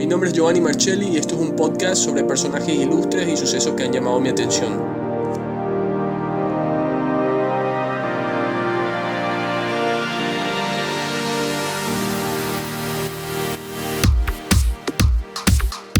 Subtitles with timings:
[0.00, 3.74] Mi nombre es Giovanni Marcelli y esto es un podcast sobre personajes ilustres y sucesos
[3.74, 4.80] que han llamado mi atención.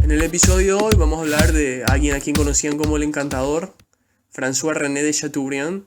[0.03, 3.03] En el episodio de hoy vamos a hablar de alguien a quien conocían como el
[3.03, 3.75] encantador,
[4.35, 5.85] François René de Chateaubriand,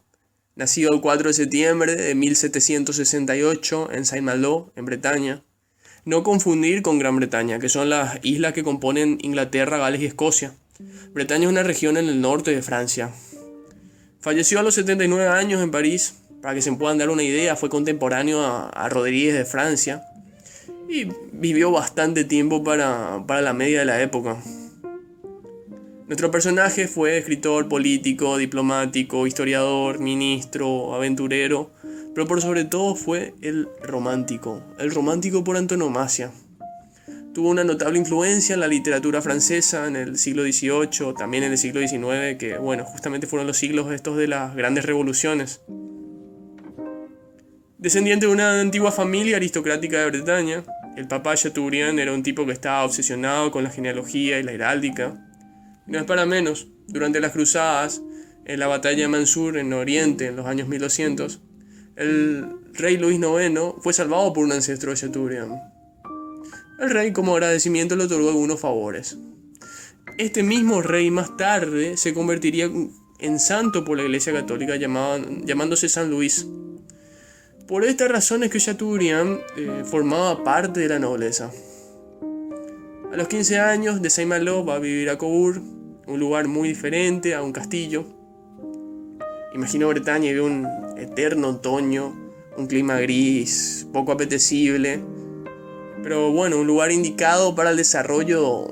[0.56, 5.44] nacido el 4 de septiembre de 1768 en Saint-Malo, en Bretaña.
[6.06, 10.54] No confundir con Gran Bretaña, que son las islas que componen Inglaterra, Gales y Escocia.
[11.14, 13.12] Bretaña es una región en el norte de Francia.
[14.20, 16.16] Falleció a los 79 años en París.
[16.42, 20.04] Para que se puedan dar una idea, fue contemporáneo a, Rodríguez de Francia
[20.90, 24.44] y vivió bastante tiempo para, para la media de la época.
[26.08, 31.72] Nuestro personaje fue escritor, político, diplomático, historiador, ministro, aventurero,
[32.14, 36.32] pero por sobre todo fue el romántico, el romántico por antonomasia.
[37.34, 41.58] Tuvo una notable influencia en la literatura francesa en el siglo XVIII, también en el
[41.58, 45.62] siglo XIX, que bueno, justamente fueron los siglos estos de las grandes revoluciones.
[47.80, 50.64] Descendiente de una antigua familia aristocrática de Bretaña,
[50.96, 55.28] el papá Chateaubriand era un tipo que estaba obsesionado con la genealogía y la heráldica,
[55.88, 58.02] no es para menos, durante las cruzadas,
[58.46, 61.42] en la batalla de Mansur en Oriente en los años 1200,
[61.96, 65.54] el rey Luis IX fue salvado por un ancestro de Chateaubriand.
[66.80, 69.18] El rey como agradecimiento le otorgó algunos favores.
[70.18, 72.70] Este mismo rey más tarde se convertiría
[73.20, 76.48] en santo por la Iglesia Católica llamándose San Luis.
[77.68, 81.52] Por esta razón es que Chateaubriand eh, formaba parte de la nobleza.
[83.12, 85.62] A los 15 años de Saint-Malo va a vivir a Cobourg,
[86.08, 88.06] un lugar muy diferente a un castillo.
[89.54, 92.14] Imagino Bretaña y ve un eterno otoño,
[92.58, 95.02] un clima gris, poco apetecible,
[96.04, 98.72] pero bueno, un lugar indicado para el desarrollo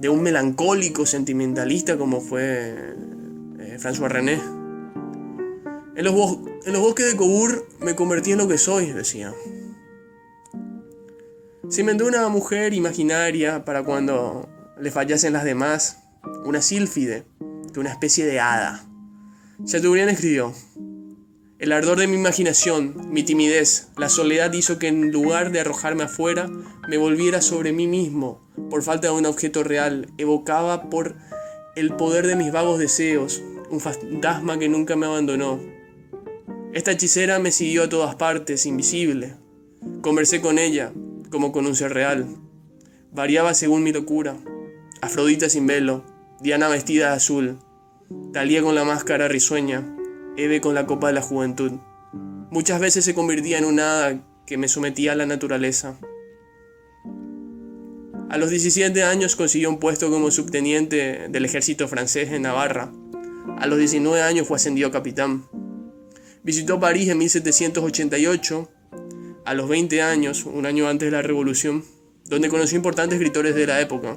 [0.00, 2.94] de un melancólico sentimentalista como fue
[3.58, 4.40] eh, François René.
[5.94, 9.34] En los, bosques de Cobourg me convertí en lo que soy, decía.
[11.68, 14.48] Se inventó una mujer imaginaria para cuando
[14.80, 15.98] le fallasen las demás,
[16.44, 17.24] una sílfide,
[17.72, 18.86] que una especie de hada.
[19.64, 20.54] Chateaubriand escribió,
[21.60, 26.04] el ardor de mi imaginación, mi timidez, la soledad hizo que en lugar de arrojarme
[26.04, 26.48] afuera,
[26.88, 28.40] me volviera sobre mí mismo,
[28.70, 31.16] por falta de un objeto real, evocaba por
[31.76, 35.60] el poder de mis vagos deseos, un fantasma que nunca me abandonó.
[36.72, 39.34] Esta hechicera me siguió a todas partes, invisible.
[40.00, 40.92] Conversé con ella,
[41.30, 42.38] como con un ser real.
[43.12, 44.38] Variaba según mi locura.
[45.02, 46.06] Afrodita sin velo,
[46.40, 47.58] Diana vestida de azul,
[48.32, 49.84] Talía con la máscara risueña,
[50.36, 51.72] Eve con la copa de la juventud.
[52.50, 55.98] Muchas veces se convertía en un hada que me sometía a la naturaleza.
[58.28, 62.92] A los 17 años consiguió un puesto como subteniente del ejército francés en Navarra.
[63.58, 65.46] A los 19 años fue ascendido a capitán.
[66.42, 68.70] Visitó París en 1788
[69.44, 71.84] a los 20 años, un año antes de la Revolución,
[72.26, 74.16] donde conoció importantes escritores de la época.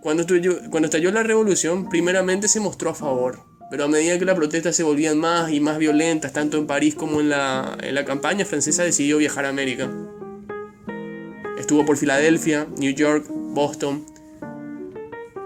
[0.00, 3.40] Cuando estalló, cuando estalló la Revolución, primeramente se mostró a favor,
[3.72, 6.94] pero a medida que las protestas se volvían más y más violentas, tanto en París
[6.94, 9.90] como en la, en la campaña francesa, decidió viajar a América.
[11.58, 14.04] Estuvo por Filadelfia, New York, Boston,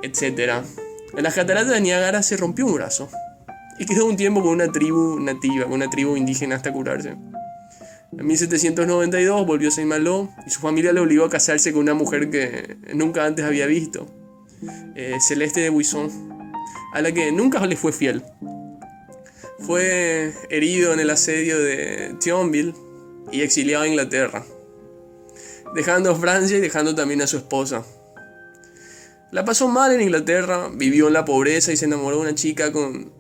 [0.03, 0.54] etc.
[1.16, 3.09] En las cataratas de Niágara se rompió un brazo
[3.78, 7.10] y quedó un tiempo con una tribu nativa, con una tribu indígena hasta curarse.
[8.19, 12.28] En 1792 volvió a Saint-Malo y su familia le obligó a casarse con una mujer
[12.31, 14.08] que nunca antes había visto,
[14.97, 16.25] eh, Celeste de Buisson,
[16.96, 18.22] a la que nunca le fue fiel.
[19.58, 22.74] Fue herido en el asedio de Thionville
[23.30, 24.46] y exiliado a Inglaterra,
[25.74, 27.84] dejando a Francia y dejando también a su esposa.
[29.30, 32.72] La pasó mal en Inglaterra, vivió en la pobreza y se enamoró de una chica
[32.72, 33.12] con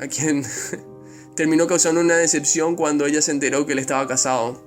[0.00, 0.44] a quien
[1.34, 4.62] terminó causando una decepción cuando ella se enteró que él estaba casado.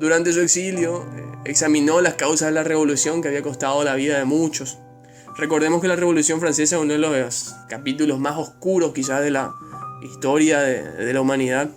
[0.00, 4.16] Durante su exilio, eh, examinó las causas de la revolución que había costado la vida
[4.16, 4.78] de muchos.
[5.36, 9.54] Recordemos que la Revolución Francesa es uno de los capítulos más oscuros quizás de la
[10.02, 11.70] historia de, la humanidad,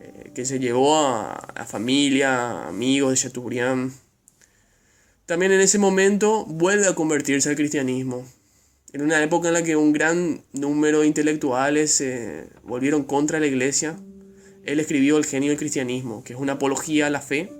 [0.00, 3.92] eh, que se llevó a, a familia, amigos de Chateaubriand.
[5.26, 8.26] También en ese momento vuelve a convertirse al cristianismo.
[8.92, 13.46] En una época en la que un gran número de intelectuales se volvieron contra la
[13.46, 13.96] iglesia,
[14.64, 17.52] él escribió El genio del cristianismo, que es una apología a la fe,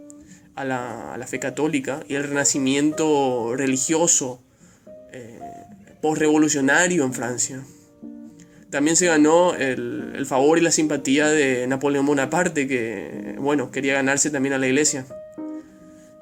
[0.55, 4.43] a la, fe católica y el renacimiento religioso
[5.13, 5.39] eh,
[6.01, 7.63] postrevolucionario en Francia.
[8.71, 13.95] También se ganó el, el, favor y la simpatía de Napoleón Bonaparte, que bueno, quería
[13.95, 15.07] ganarse también a la iglesia.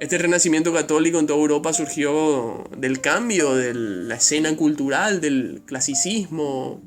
[0.00, 6.80] Este renacimiento católico en toda Europa surgió del cambio de la escena cultural, del clasicismo,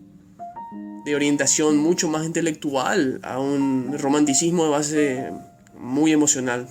[1.03, 5.29] de orientación mucho más intelectual, a un romanticismo de base
[5.77, 6.67] muy emocional.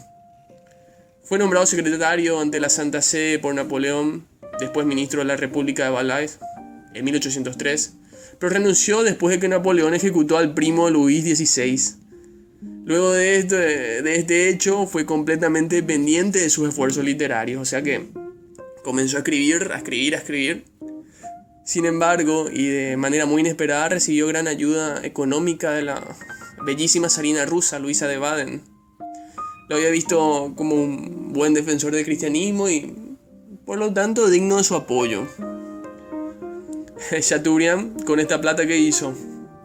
[1.23, 4.27] Fue nombrado secretario ante la Santa Sede por Napoleón,
[4.59, 6.39] después ministro de la República de Valais
[6.95, 7.95] en 1803,
[8.39, 11.79] pero renunció después de que Napoleón ejecutó al primo Luis XVI.
[12.85, 17.83] Luego de este, de este hecho fue completamente dependiente de sus esfuerzos literarios, o sea
[17.83, 18.09] que
[18.83, 20.65] comenzó a escribir, a escribir, a escribir.
[21.65, 26.17] Sin embargo, y de manera muy inesperada, recibió gran ayuda económica de la
[26.65, 28.63] bellísima zarina rusa Luisa de Baden.
[29.69, 32.93] Lo había visto como un buen defensor del cristianismo y
[33.71, 35.29] por lo tanto digno de su apoyo.
[37.21, 39.15] Chateaubriand, con esta plata que hizo,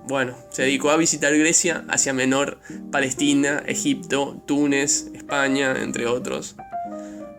[0.08, 2.60] bueno, se dedicó a visitar Grecia, Asia Menor,
[2.92, 6.56] Palestina, Egipto, Túnez, España, entre otros.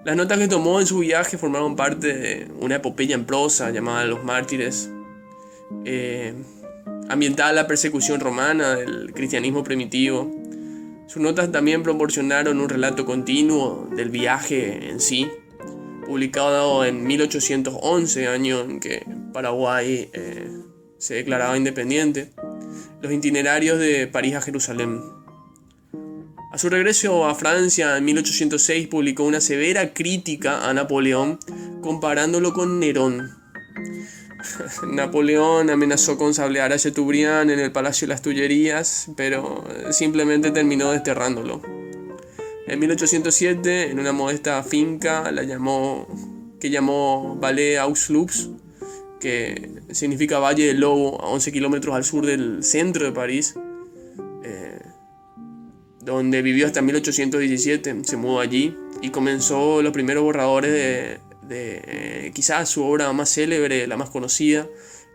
[0.04, 4.04] Las notas que tomó en su viaje formaron parte de una epopeya en prosa llamada
[4.04, 4.90] Los Mártires,
[5.84, 6.34] eh,
[7.08, 10.34] ambientada la persecución romana del cristianismo primitivo.
[11.06, 15.30] Sus notas también proporcionaron un relato continuo del viaje en sí,
[16.06, 20.49] publicado en 1811, año en que Paraguay eh,
[20.99, 22.31] se declaraba independiente
[23.03, 25.00] los itinerarios de París a Jerusalén.
[26.53, 31.38] A su regreso a Francia en 1806 publicó una severa crítica a Napoleón
[31.82, 33.37] comparándolo con Nerón.
[34.91, 40.93] Napoleón amenazó con sablear a Chateaubriand en el Palacio de las Tullerías, pero simplemente terminó
[40.93, 41.75] desterrándolo.
[42.68, 46.08] En 1807, en una modesta finca la llamó,
[46.58, 48.50] que llamó Valais aux Loups,
[49.20, 53.54] que significa Valle del Lobo, a 11 kilómetros al sur del centro de París,
[54.42, 54.80] eh,
[56.00, 58.02] donde vivió hasta 1817.
[58.02, 63.86] Se mudó allí y comenzó los primeros borradores de, de quizás su obra más célebre,
[63.86, 64.66] la más conocida,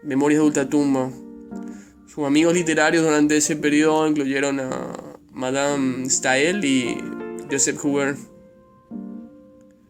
[0.04, 1.12] Memorias de Ultratumba.
[2.08, 4.94] Sus amigos literarios durante ese periodo incluyeron a
[5.32, 6.98] Madame Stael y
[7.52, 8.16] Joseph Huber.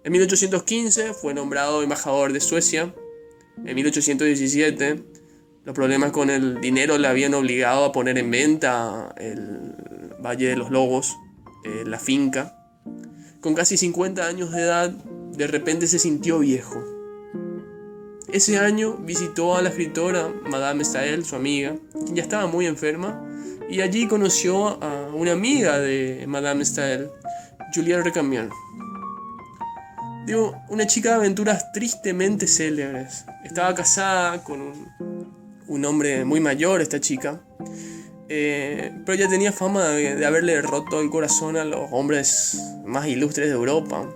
[0.04, 2.94] En 1815 fue nombrado embajador de Suecia
[3.66, 5.04] en 1817,
[5.66, 9.76] los problemas con el dinero le habían obligado a poner en venta el
[10.20, 11.16] Valle de los Lobos,
[11.64, 12.58] eh, la finca.
[13.40, 16.84] Con casi 50 años de edad, de repente se sintió viejo.
[18.34, 23.24] Ese año visitó a la escritora Madame Stael, su amiga, quien ya estaba muy enferma,
[23.70, 27.12] y allí conoció a una amiga de Madame Stael,
[27.74, 28.50] Juliette Recamier.
[30.26, 33.26] Digo, una chica de aventuras tristemente célebres.
[33.44, 34.62] Estaba casada con
[35.68, 37.42] un, hombre muy mayor, esta chica.
[38.30, 43.48] Eh, pero ella tenía fama de, haberle roto el corazón a los hombres más ilustres
[43.48, 44.08] de Europa.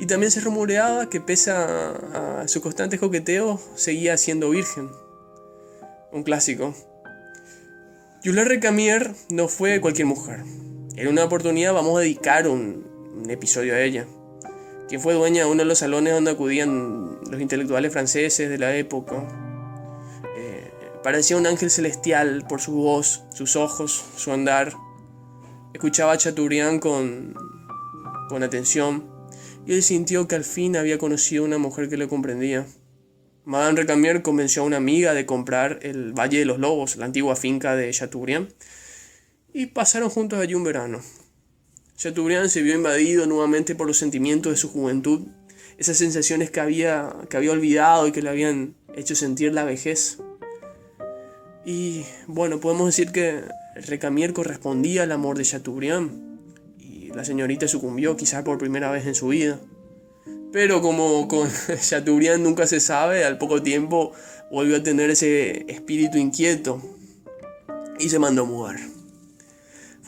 [0.00, 4.90] Y también se rumoreaba que pese a, su constante coqueteo, seguía siendo virgen.
[6.12, 6.74] Un clásico.
[8.24, 10.42] Jules Recamier no fue cualquier mujer.
[10.98, 14.06] En una oportunidad vamos a dedicar un episodio a ella
[14.88, 18.74] quien fue dueña de uno de los salones donde acudían los intelectuales franceses de la
[18.74, 19.22] época.
[20.36, 20.72] Eh,
[21.04, 24.72] parecía un ángel celestial por su voz, sus ojos, su andar.
[25.74, 27.34] Escuchaba a Chateaubriand con,
[28.30, 29.04] con atención
[29.66, 32.66] y él sintió que al fin había conocido una mujer que le comprendía.
[33.44, 37.36] Madame Recamier convenció a una amiga de comprar el Valle de los Lobos, la antigua
[37.36, 38.52] finca de Chateaubriand,
[39.52, 41.00] y pasaron juntos allí un verano.
[41.96, 45.26] Chateaubriand se vio invadido nuevamente por los sentimientos de su juventud,
[45.78, 50.18] esas sensaciones que había, que había olvidado y que le habían hecho sentir la vejez.
[51.64, 53.42] Y bueno, podemos decir que
[53.74, 56.38] Recamier correspondía al amor de Chateaubriand
[56.78, 59.60] y la señorita sucumbió quizás por primera vez en su vida.
[60.52, 61.50] Pero como con
[61.80, 64.12] Chateaubriand nunca se sabe, al poco tiempo
[64.50, 66.80] volvió a tener ese espíritu inquieto
[67.98, 68.97] y se mandó a mudar.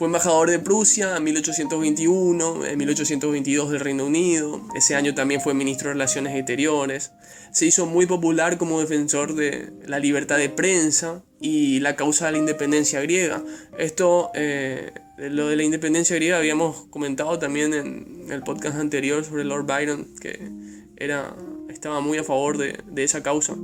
[0.01, 4.63] Fue embajador de Prusia en 1821, en 1822 del Reino Unido.
[4.75, 7.13] Ese año también fue ministro de Relaciones Exteriores.
[7.53, 12.33] Se hizo muy popular como defensor de la libertad de prensa y la causa de
[12.33, 13.45] la independencia griega.
[13.77, 19.45] Esto, eh, lo de la independencia griega, habíamos comentado también en el podcast anterior sobre
[19.45, 20.51] Lord Byron, que
[20.97, 21.37] era,
[21.69, 23.55] estaba muy a favor de, de esa causa.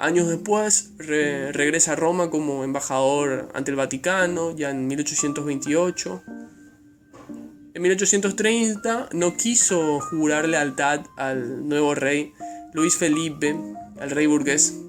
[0.00, 6.22] Años después regresa a Roma como embajador ante el Vaticano, ya en 1828.
[7.74, 12.32] En 1830 no quiso jurar lealtad al nuevo rey
[12.72, 13.54] Luis Felipe,
[14.00, 14.80] al rey burgués,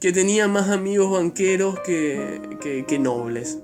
[0.00, 3.58] que tenía más amigos banqueros que, nobles.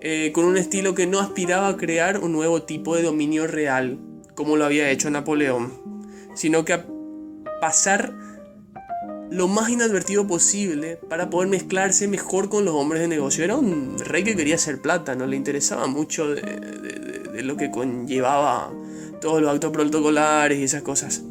[0.00, 3.98] eh, con un estilo que no aspiraba a crear un nuevo tipo de dominio real,
[4.34, 5.70] como lo había hecho Napoleón,
[6.34, 6.86] sino que a
[7.60, 8.31] pasar
[9.32, 13.44] lo más inadvertido posible para poder mezclarse mejor con los hombres de negocio.
[13.44, 18.70] Era un rey que quería hacer plata, no le interesaba mucho de, lo que conllevaba
[19.20, 21.22] todos los actos protocolares y esas cosas.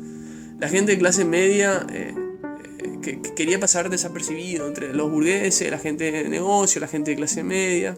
[0.60, 2.13] La gente de clase media eh,
[2.79, 7.17] eh, que, quería pasar desapercibido entre los burgueses, la gente de negocio, la gente de
[7.17, 7.96] clase media.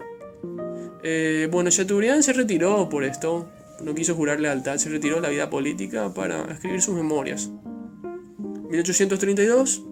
[1.03, 3.49] Eh, bueno, Chateaubriand se retiró por esto,
[3.81, 7.49] no quiso jurar lealtad, se retiró de la vida política para escribir sus memorias.
[8.69, 9.83] 1832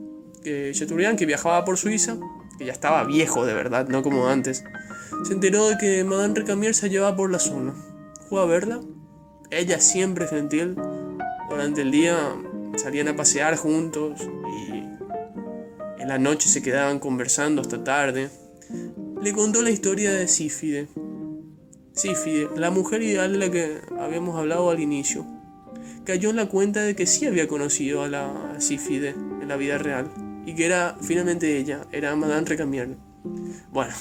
[0.44, 2.18] que Chateaubriand, que viajaba por Suiza,
[2.58, 4.64] que ya estaba viejo de verdad, no como antes,
[5.24, 7.74] se enteró de que Madame Recamier se llevaba por la zona.
[8.30, 8.80] Fue a verla.
[9.52, 10.76] Ella siempre gentil.
[11.50, 12.18] Durante el día
[12.76, 18.30] salían a pasear juntos y en la noche se quedaban conversando hasta tarde.
[19.22, 20.88] Le contó la historia de Sífide.
[21.94, 25.26] Sífide, la mujer ideal de la que habíamos hablado al inicio,
[26.06, 29.78] cayó en la cuenta de que sí había conocido a la Sífide en la vida
[29.78, 30.10] real
[30.46, 32.98] y que era finalmente ella, era Madame Recamier.
[33.72, 33.94] Bueno,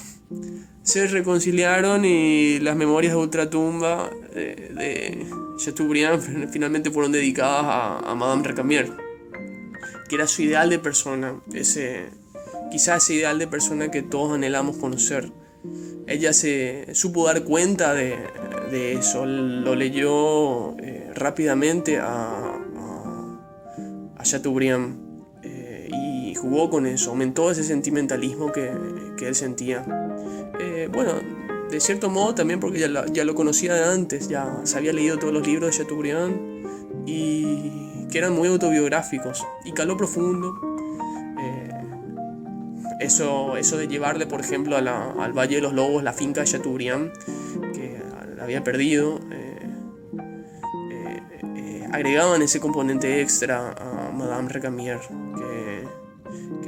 [0.82, 5.26] se reconciliaron y las memorias de Ultratumba de, de
[5.58, 8.90] Chateaubriand finalmente fueron dedicadas a, Madame Recamier,
[10.08, 12.08] que era su ideal de persona, ese,
[12.70, 15.30] quizás ese ideal de persona que todos anhelamos conocer.
[16.06, 18.16] Ella se supo dar cuenta de,
[18.70, 23.38] de eso, lo leyó eh, rápidamente a, a,
[24.16, 25.09] a Chateaubriand
[26.40, 28.70] jugó con eso, aumentó ese sentimentalismo que,
[29.20, 29.84] él sentía.
[30.58, 31.12] Eh, bueno,
[31.70, 35.32] de cierto modo también porque ya, lo conocía de antes, ya se había leído todos
[35.32, 40.58] los libros de Chateaubriand y que eran muy autobiográficos y caló profundo.
[41.38, 41.70] Eh,
[43.00, 47.12] eso, eso de llevarle, por ejemplo, al Valle de los Lobos, la finca de Chateaubriand,
[47.74, 48.02] que
[48.36, 49.50] la había perdido, eh,
[51.92, 55.29] agregaban ese componente extra a Madame Recamier, que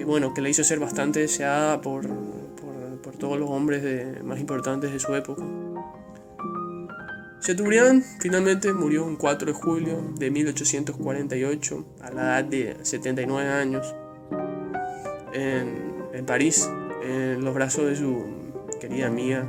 [0.02, 4.92] que bueno, que le hizo ser bastante deseada por, por, todos los hombres más importantes
[4.92, 5.44] de su época.
[7.38, 13.94] Chateaubriand finalmente murió un 4 de julio de 1848 a la edad de 79 años
[15.34, 16.68] en, en París,
[17.04, 18.24] en los brazos de su
[18.80, 19.46] querida amiga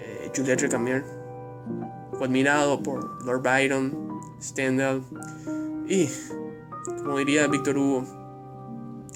[0.00, 1.04] eh, Juliette Recamier.
[2.12, 5.02] Fue admirado por Lord Byron, Stendhal
[5.86, 6.08] y,
[7.02, 8.23] como diría Victor Hugo,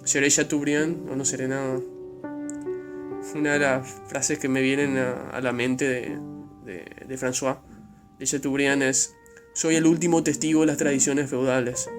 [0.09, 1.79] seré Chateaubriand o no seré nada.
[3.35, 6.17] Una de las frases que me vienen a, la mente
[6.65, 7.59] de, de, François
[8.19, 9.15] de Chateaubriand es,
[9.53, 11.91] soy el último testigo de las tradiciones feudales.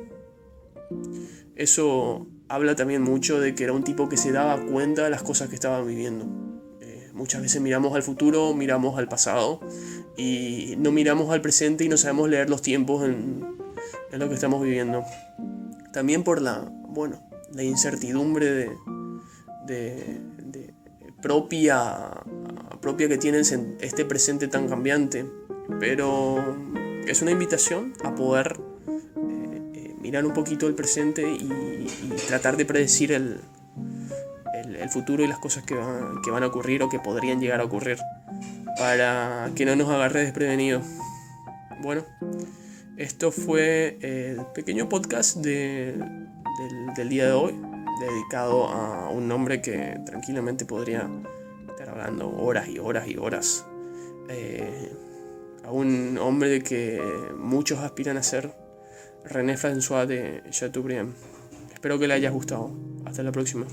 [1.56, 5.22] Eso habla también mucho de que era un tipo que se daba cuenta de las
[5.22, 6.26] cosas que estaba viviendo.
[6.82, 9.60] Eh, muchas veces miramos al futuro, miramos al pasado
[10.18, 13.46] y no miramos al presente y no sabemos leer los tiempos en,
[14.12, 15.04] en lo que estamos viviendo.
[15.94, 18.72] También por la, bueno, la incertidumbre
[19.66, 20.74] de,
[21.22, 22.24] propia,
[22.98, 25.26] que tiene este presente tan cambiante.
[25.80, 26.58] Pero
[27.08, 31.88] es una invitación a poder eh, eh, mirar un poquito el presente y,
[32.28, 33.40] tratar de predecir el,
[34.54, 35.76] el, futuro y las cosas que,
[36.24, 37.98] que van a ocurrir o que podrían llegar a ocurrir
[38.78, 40.82] para que no nos agarre desprevenido.
[41.82, 42.04] Bueno,
[42.98, 45.96] esto fue el pequeño podcast de
[46.96, 47.56] del, día de hoy,
[48.00, 51.10] dedicado a un hombre que tranquilamente podría
[51.70, 53.66] estar hablando horas y horas y horas.
[54.30, 54.92] Eh,
[55.64, 57.02] a un hombre que
[57.38, 58.54] muchos aspiran a ser,
[59.24, 61.14] René François de Chateaubriand.
[61.74, 62.72] Espero que le haya gustado.
[63.06, 63.66] Hasta la próxima.